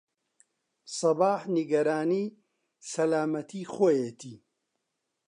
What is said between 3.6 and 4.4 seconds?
خۆیەتی.